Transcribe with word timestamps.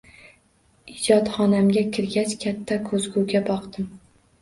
Ijodxonamga 0.93 1.85
kirgach, 1.99 2.35
katta 2.47 2.83
ko`zguga 2.91 3.47
boqdim 3.55 3.91